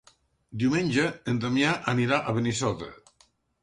Diumenge 0.63 1.05
en 1.33 1.43
Damià 1.45 1.77
anirà 1.97 2.21
a 2.33 2.39
Benissoda. 2.41 2.95